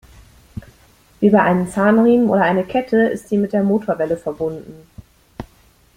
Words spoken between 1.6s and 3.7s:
Zahnriemen oder eine Kette ist sie mit der